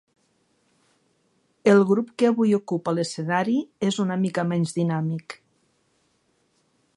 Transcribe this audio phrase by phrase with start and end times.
[1.73, 3.55] El grup que avui ocupa l'escenari
[3.91, 5.37] és una mica menys dinàmic.